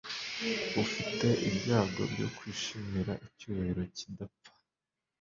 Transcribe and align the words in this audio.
Ufite 0.83 1.27
ibyago 1.49 2.01
byo 2.11 2.27
kwishimira 2.35 3.13
icyubahiro 3.27 3.81
kidapfa 3.97 4.49